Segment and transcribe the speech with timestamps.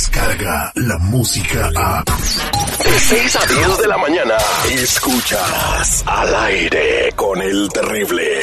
[0.00, 0.19] Sky.
[0.40, 2.02] La música a...
[2.84, 4.34] De 6 a 10 de la mañana,
[4.72, 8.40] escuchas al aire con el terrible.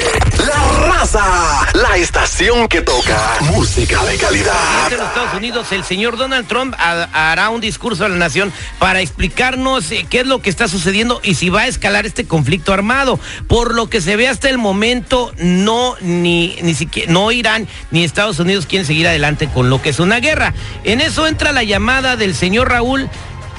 [0.47, 3.17] La raza, la estación que toca
[3.51, 4.91] música de calidad.
[4.91, 8.53] En los Estados Unidos, el señor Donald Trump ha- hará un discurso a la nación
[8.79, 12.25] para explicarnos eh, qué es lo que está sucediendo y si va a escalar este
[12.27, 13.19] conflicto armado.
[13.47, 18.03] Por lo que se ve hasta el momento, no ni ni siquiera no Irán ni
[18.03, 20.53] Estados Unidos quieren seguir adelante con lo que es una guerra.
[20.83, 23.09] En eso entra la llamada del señor Raúl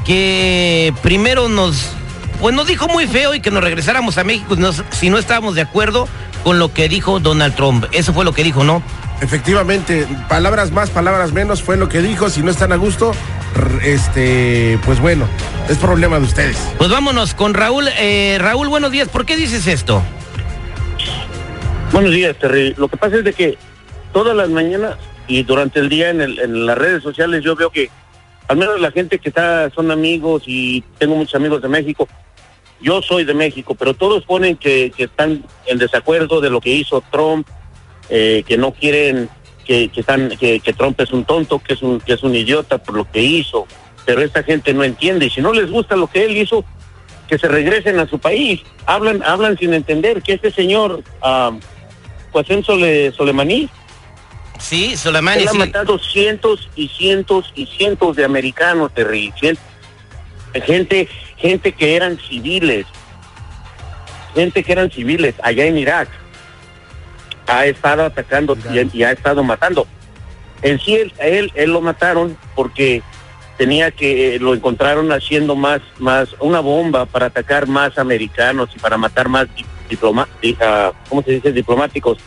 [0.05, 1.92] que primero nos
[2.41, 5.16] pues nos dijo muy feo y que nos regresáramos a México si no- si no
[5.18, 6.06] estábamos de acuerdo
[6.45, 7.87] con lo que dijo Donald Trump.
[7.91, 8.82] Eso fue lo que dijo, ¿no?
[9.23, 12.29] Efectivamente, palabras más, palabras menos fue lo que dijo.
[12.30, 13.12] Si no están a gusto,
[13.82, 15.26] este, pues bueno,
[15.71, 16.56] es problema de ustedes.
[16.76, 17.88] Pues vámonos con Raúl.
[17.99, 19.09] Eh, Raúl, buenos días.
[19.09, 20.02] ¿Por qué dices esto?
[21.93, 22.74] Buenos días, Terry.
[22.76, 23.59] Lo que pasa es de que
[24.12, 27.71] todas las mañanas y durante el día en, el- en las redes sociales yo veo
[27.71, 27.90] que
[28.49, 32.09] al menos la gente que está son amigos y tengo muchos amigos de México.
[32.80, 37.02] Yo soy de México, pero todos ponen que, están en desacuerdo de lo que hizo
[37.10, 37.46] Trump,
[38.09, 39.29] eh, que no quieren,
[39.65, 42.79] que, están, que, que Trump es un tonto, que es un, que es un idiota
[42.79, 43.66] por lo que hizo.
[44.07, 46.65] Pero esta gente no entiende y si no les gusta lo que él hizo,
[47.29, 48.62] que se regresen a su país.
[48.87, 51.52] Hablan, hablan sin entender que este señor, ah,
[52.33, 53.68] Qasem Sole, Soleimani,
[54.59, 55.42] Sí, Soleimani.
[55.42, 55.59] él ha sí.
[55.59, 59.32] matado cientos y cientos y cientos de americanos, Terry.
[60.66, 62.87] Gente, gente que eran civiles,
[64.34, 66.09] gente que eran civiles allá en Irak,
[67.47, 69.87] ha estado atacando y, y ha estado matando.
[70.62, 73.03] En sí, él, él, él lo mataron porque
[73.56, 78.78] tenía que, eh, lo encontraron haciendo más, más, una bomba para atacar más americanos y
[78.78, 80.56] para matar más di- diploma, di-
[81.09, 81.53] ¿cómo se dice?
[81.53, 82.19] Diplomáticos.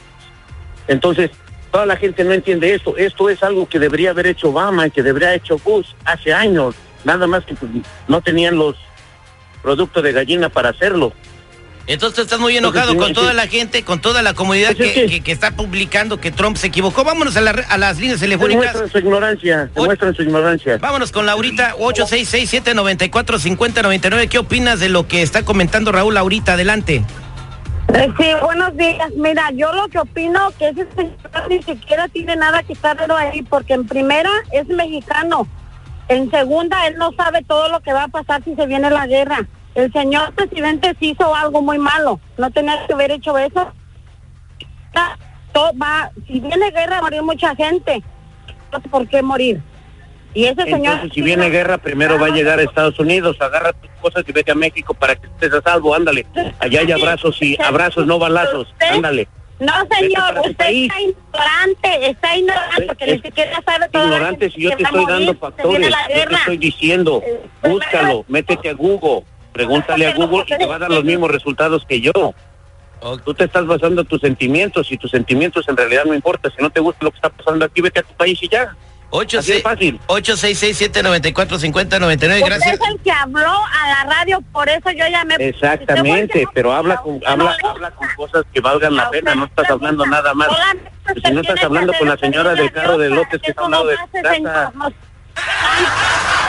[0.87, 1.31] Entonces,
[1.71, 2.95] toda la gente no entiende esto.
[2.97, 6.33] Esto es algo que debería haber hecho Obama y que debería haber hecho Bush hace
[6.33, 6.75] años.
[7.03, 7.71] Nada más que pues,
[8.07, 8.75] no tenían los
[9.63, 11.13] productos de gallina para hacerlo.
[11.87, 14.93] Entonces estás muy enojado Entonces, con toda la gente, con toda la comunidad Pues es
[14.93, 17.03] que, que- que- que está publicando que Trump se equivocó.
[17.03, 18.73] Vámonos a, la a las líneas telefónicas.
[18.73, 20.77] Demuestran su ignorancia, demuestran su ignorancia.
[20.77, 24.29] Vámonos con Laurita, 866-794-5099.
[24.29, 26.53] ¿Qué opinas de lo que está comentando Raúl ahorita?
[26.53, 27.03] Adelante.
[27.93, 29.11] Eh, Sí, buenos días.
[29.15, 31.19] Mira, yo lo que opino que ese señor
[31.49, 35.47] ni siquiera tiene nada que estar ahí, porque en primera es mexicano,
[36.07, 39.07] en segunda él no sabe todo lo que va a pasar si se viene la
[39.07, 39.39] guerra.
[39.75, 43.71] El señor presidente sí hizo algo muy malo, no tenía que haber hecho eso.
[44.93, 45.17] Ta-
[45.53, 48.03] to- va, si viene guerra va a morir mucha gente,
[48.71, 49.61] no sé por qué morir.
[50.33, 50.93] Y ese señor...
[50.93, 54.31] Entonces, si viene guerra, primero va a llegar a Estados Unidos, agarra tus cosas y
[54.31, 56.25] vete a México para que estés a salvo, ándale.
[56.59, 59.27] Allá hay abrazos y abrazos, no balazos, Usted- ándale.
[59.59, 60.89] No, señor, usted país.
[60.91, 64.03] está ignorante, está ignorante, porque Es ni siquiera sabe todo.
[64.05, 68.73] Ignorante, si yo te estoy dando factores, yo te estoy diciendo, Eh, búscalo, métete a
[68.73, 72.11] Google, pregúntale a Google y te va a dar los mismos resultados que yo.
[73.23, 76.49] Tú te estás basando en tus sentimientos y tus sentimientos en realidad no importa.
[76.55, 78.75] Si no te gusta lo que está pasando aquí, vete a tu país y ya.
[79.11, 79.99] Así de fácil.
[80.07, 82.13] 866-794-5099.
[82.13, 82.73] Usted Gracias.
[82.73, 85.35] es el que habló a la radio, por eso yo llamé.
[85.39, 90.05] Exactamente, pero habla con, habla, habla con cosas que valgan la pena, no estás hablando
[90.05, 90.47] nada más.
[91.23, 93.71] Si no estás hablando con la señora del carro de lotes que está a un
[93.71, 94.71] lado de tu casa.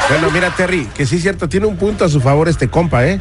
[0.09, 3.07] Bueno, mira, Terry, que sí es cierto, tiene un punto a su favor este compa,
[3.07, 3.21] ¿eh?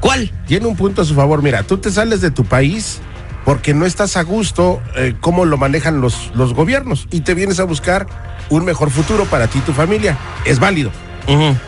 [0.00, 0.30] ¿Cuál?
[0.46, 1.42] Tiene un punto a su favor.
[1.42, 3.00] Mira, tú te sales de tu país
[3.44, 7.60] porque no estás a gusto eh, cómo lo manejan los, los gobiernos y te vienes
[7.60, 8.06] a buscar
[8.50, 10.18] un mejor futuro para ti y tu familia.
[10.44, 10.90] Es válido.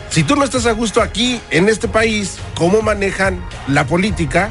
[0.09, 4.49] Si tú no estás a gusto aquí, en este país, cómo manejan la política,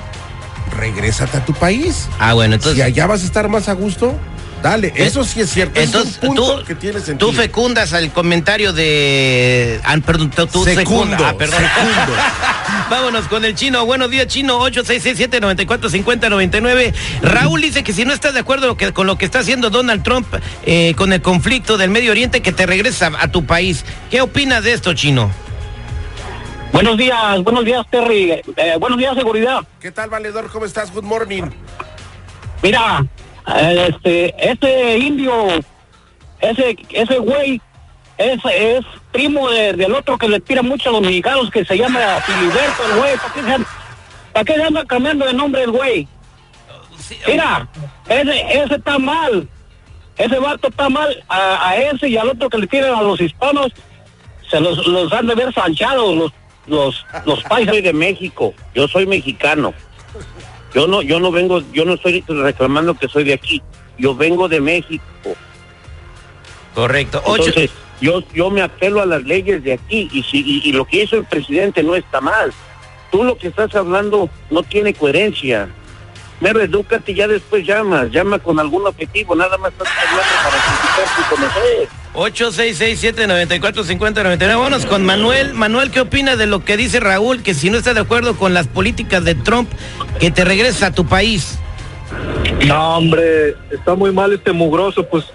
[0.79, 2.09] regrésate a tu país.
[2.19, 2.77] Ah, bueno, entonces.
[2.77, 4.19] Si allá vas a estar más a gusto,
[4.63, 4.93] dale.
[4.97, 5.79] Eso sí es cierto.
[5.79, 7.31] Entonces, es un punto tú, que tiene sentido.
[7.31, 9.81] tú fecundas al comentario de.
[9.85, 11.29] Ah, perdón, tú, tú Secundo, secunda.
[11.29, 11.61] Ah, perdón.
[11.61, 12.13] secundo.
[12.93, 13.87] Vámonos con el chino.
[13.87, 14.61] Buenos días, chino.
[14.69, 16.93] 866-794-5099.
[17.23, 19.71] Raúl dice que si no estás de acuerdo lo que- con lo que está haciendo
[19.71, 20.27] Donald Trump
[20.67, 23.87] eh, con el conflicto del Medio Oriente, que te regresa a tu país.
[24.11, 25.31] ¿Qué opinas de esto, chino?
[26.75, 28.33] Buenos días, buenos días, Terry.
[28.33, 28.43] Eh,
[28.79, 29.61] buenos días, seguridad.
[29.81, 30.51] ¿Qué tal, valedor?
[30.53, 30.93] ¿Cómo estás?
[30.93, 31.45] Good morning.
[32.63, 33.07] Mira,
[33.57, 35.33] eh, este, este indio,
[36.41, 37.59] ese, ese güey,
[38.19, 41.77] es, es primo de- del otro que le tira mucho a los mexicanos que se
[41.77, 43.17] llama Filiberto, el güey.
[43.17, 43.65] ¿Para qué, se,
[44.33, 46.09] ¿Para qué se anda cambiando de nombre el güey?
[47.27, 47.69] Mira,
[48.09, 49.49] ese, ese está mal.
[50.17, 51.23] Ese vato está mal.
[51.29, 53.73] A, a ese y al otro que le tiran a los hispanos,
[54.51, 56.33] se los, los han de ver sanchados los,
[56.67, 59.75] los, los soy de México, yo soy mexicano.
[60.75, 63.63] Yo no, yo no vengo, yo no estoy reclamando que soy de aquí.
[63.99, 65.05] Yo vengo de México.
[66.75, 67.21] Correcto.
[67.25, 67.71] Ocho- Entonces,
[68.03, 71.05] Yo, yo me apelo a las leyes de aquí y, si, y, y lo que
[71.05, 72.53] hizo el presidente no está mal.
[73.11, 75.71] Tú lo que estás hablando no tiene coherencia.
[76.41, 78.11] Me redúcate y ya después llamas.
[78.11, 79.37] Llama con algún objetivo.
[79.37, 81.89] Nada más estás hablando para criticar y conocer.
[82.15, 84.49] 866-794-5099.
[84.49, 85.55] Vámonos con Manuel.
[85.55, 87.45] Manuel, ¿qué opina de lo que dice Raúl?
[87.45, 89.71] Que si no está de acuerdo con las políticas de Trump,
[90.19, 91.61] que te regreses a tu país.
[92.67, 95.27] No, hombre, está muy mal este mugroso, pues.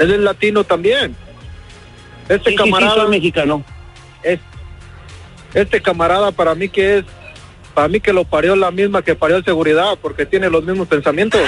[0.00, 1.16] Él es latino también.
[2.28, 2.94] Este Sí, sí, sí, camarada.
[3.02, 3.64] soy mexicano.
[4.22, 4.40] es-
[5.54, 7.04] este camarada para mí que es.
[7.74, 10.86] Para mí que lo parió la misma que parió el seguridad, porque tiene los mismos
[10.88, 11.40] pensamientos.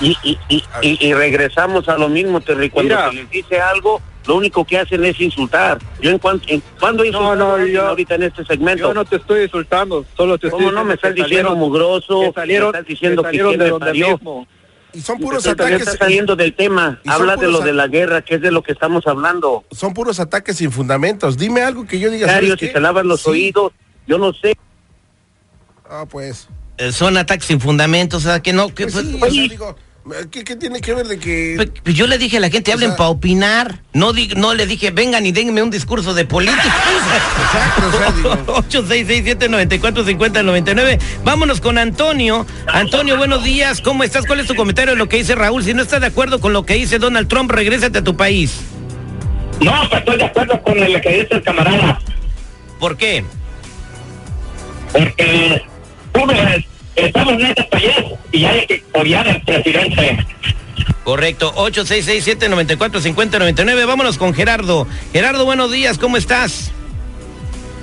[0.00, 0.62] Y, y, y,
[1.08, 2.68] y- regresamos a lo mismo, Terry.
[2.68, 3.08] Cuando Mira.
[3.10, 5.78] se les dice algo, lo único que hacen es insultar.
[6.00, 8.88] Yo en cuanto, en, ¿cuándo No, yo- ahorita en este segmento?
[8.88, 12.20] Yo no te estoy insultando, solo te ¿Cómo estoy no me estás diciendo mugroso?
[12.20, 14.08] que salieron, me estás diciendo que de me donde parió?
[14.12, 14.46] mismo.
[14.94, 15.80] Y son puros Usted ataques.
[15.88, 17.00] está saliendo del tema.
[17.06, 19.64] Habla de puros lo a- de la guerra, que es de lo que estamos hablando.
[19.72, 21.36] Son puros ataques sin fundamentos.
[21.36, 22.26] Dime algo que yo diga.
[22.28, 22.68] ¿sabes Diario, qué?
[22.68, 23.30] si te lavas los Sí.
[23.30, 23.72] oídos,
[24.06, 24.56] yo no sé.
[25.88, 26.48] Ah, pues.
[26.78, 28.68] Eh, Son ataques sin fundamentos, o sea, que no.
[28.74, 29.76] Que, Pues pues, sí, o sea, digo,
[30.30, 32.70] ¿qué, qué tiene que ver de que pues, pues yo le dije a la gente,
[32.70, 33.80] O hablen sea- para opinar.
[33.92, 36.74] No, di- no le dije, vengan y denme un discurso de política.
[37.42, 38.36] Exacto, o sea, digo.
[38.68, 40.98] 866-794-5099.
[41.24, 42.46] Vámonos con Antonio.
[42.66, 43.80] Antonio, buenos días.
[43.80, 44.26] ¿Cómo estás?
[44.26, 45.62] ¿Cuál es tu comentario de lo que dice Raúl?
[45.64, 48.60] Si no estás de acuerdo con lo que dice Donald Trump, regrésate a tu país.
[49.60, 52.00] No, pues estoy de acuerdo con lo que dice el camarada.
[52.80, 53.24] ¿Por qué?
[54.92, 55.62] Porque
[56.12, 56.64] tú ves,
[56.96, 57.90] estamos en este país
[58.32, 60.26] y hay que odiar al presidente.
[61.04, 61.52] Correcto.
[61.56, 63.86] 866-794-5099.
[63.86, 64.86] Vámonos con Gerardo.
[65.12, 65.98] Gerardo, buenos días.
[65.98, 66.72] ¿Cómo estás?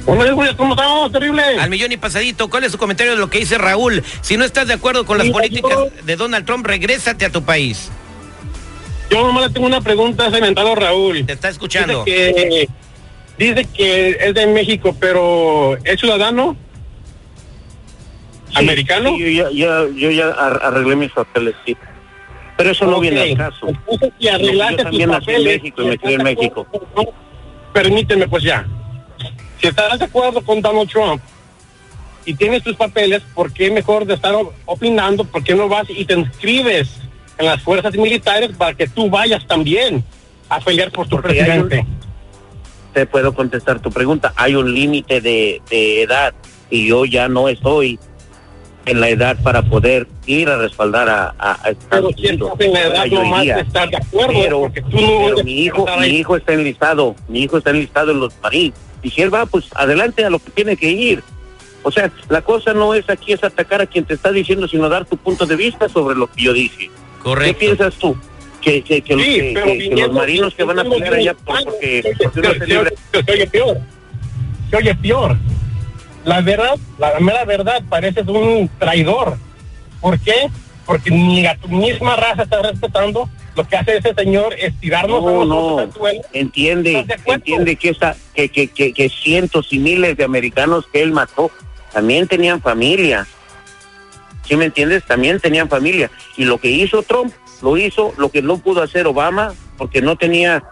[0.07, 1.11] Días, ¿cómo estamos?
[1.11, 1.43] Terrible.
[1.59, 4.03] Al millón y pasadito, ¿cuál es su comentario de lo que dice Raúl?
[4.21, 7.29] Si no estás de acuerdo con las Mira, políticas yo- de Donald Trump, regrésate a
[7.29, 7.91] tu país.
[9.11, 11.23] Yo nomás le tengo una pregunta a Raúl.
[11.25, 12.03] Te está escuchando.
[12.03, 12.67] Dice que,
[13.37, 16.57] dice que es de México, pero ¿es ciudadano?
[18.51, 19.15] Sí, ¿Americano?
[19.17, 21.75] sí, yo, ya, yo arreglé mis papeles, sí.
[22.57, 23.67] Pero eso no viene al caso.
[23.69, 26.67] Entonces, si arreglaste Yo también tus nací en México y me crié en México.
[27.73, 28.67] Permíteme, pues ya.
[29.59, 31.21] Si estás de acuerdo con Donald Trump
[32.25, 35.23] y tienes tus papeles, ¿por qué mejor de estar opinando?
[35.23, 36.89] ¿Por qué no vas y te inscribes
[37.37, 40.03] en las fuerzas militares para que tú vayas también
[40.49, 41.85] a pelear por tu Porque presidente?
[42.93, 44.33] Te puedo contestar tu pregunta.
[44.35, 46.33] Hay un límite de, de edad
[46.69, 47.97] y yo ya no estoy
[48.85, 52.51] en la edad para poder ir a respaldar a, a, a Estados Unidos.
[52.59, 55.85] en la edad, más estar de acuerdo, pero, porque tú no pero debes mi hijo
[55.85, 56.15] mi ahí.
[56.17, 58.73] hijo está enlistado mi hijo está enlistado en los marines
[59.03, 61.23] y si él va pues adelante a lo que tiene que ir
[61.83, 64.89] o sea la cosa no es aquí es atacar a quien te está diciendo sino
[64.89, 67.59] dar tu punto de vista sobre lo que yo dije ¿qué Correcto.
[67.59, 68.15] piensas tú
[68.61, 71.33] que, que, que, Sí, que- pero que- que los marinos que van a pelear allá
[71.33, 73.77] por- porque, se- se- se oye peor.
[74.69, 75.37] Se oye peor.
[76.25, 79.37] La verdad, la mera verdad, pareces un traidor.
[79.99, 80.49] ¿Por qué?
[80.85, 83.29] Porque ni a tu misma raza está respetando.
[83.55, 86.21] Lo que hace ese señor es tirarnos a No, nosotros no, suelo.
[86.31, 91.01] entiende, ¿Estás entiende que, esa, que, que, que, que cientos y miles de americanos que
[91.01, 91.51] él mató
[91.91, 93.27] también tenían familia.
[94.45, 95.03] ¿Sí me entiendes?
[95.05, 96.09] También tenían familia.
[96.37, 100.15] Y lo que hizo Trump, lo hizo lo que no pudo hacer Obama, porque no
[100.15, 100.63] tenía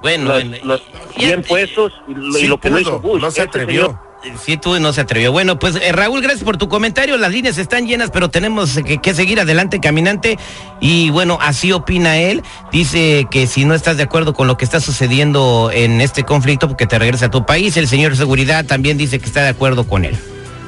[0.00, 0.32] Bueno,
[0.64, 0.82] los,
[1.16, 3.20] bien puestos y lo, y Sí lo que no pudo, hizo Bush.
[3.22, 4.00] no se Este atrevió.
[4.44, 5.32] Sí, tú no se atrevió.
[5.32, 7.16] Bueno, pues eh, Raúl, gracias por tu comentario.
[7.16, 10.38] Las líneas están llenas, pero tenemos que, seguir adelante caminante.
[10.80, 12.42] Y bueno, así opina él.
[12.72, 16.68] Dice que si no estás de acuerdo con lo que está sucediendo en este conflicto,
[16.68, 17.76] porque te regresa a tu país.
[17.76, 20.16] El señor Seguridad también dice que está de acuerdo con él.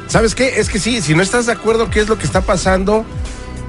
[0.09, 0.61] ¿Sabes qué?
[0.61, 3.05] Es que sí, si no estás de acuerdo qué es lo que está pasando,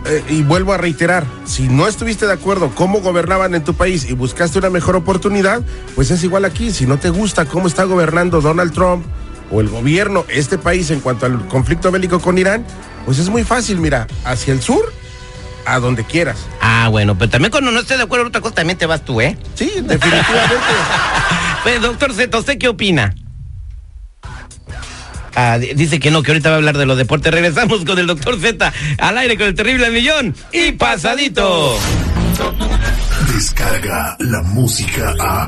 [0.05, 4.09] eh, y vuelvo a reiterar, si no estuviste de acuerdo cómo gobernaban en tu país
[4.09, 5.61] y buscaste una mejor oportunidad,
[5.95, 6.71] pues es igual aquí.
[6.71, 9.05] Si no te gusta cómo está gobernando Donald Trump
[9.51, 12.65] o el gobierno, este país en cuanto al conflicto bélico con Irán,
[13.05, 14.91] pues es muy fácil, mira, hacia el sur,
[15.65, 16.37] a donde quieras.
[16.61, 19.03] Ah, bueno, pero también cuando no estés de acuerdo en otra cosa, también te vas
[19.03, 19.37] tú, ¿eh?
[19.55, 20.55] Sí, definitivamente.
[21.63, 23.13] Pues, doctor Zeta, ¿usted qué opina?
[25.35, 27.31] Ah, di- dice que no, que ahorita va a hablar de los deportes.
[27.33, 31.77] Regresamos con el doctor Z al aire con el terrible millón y pasadito.
[33.33, 35.47] Descarga la música a.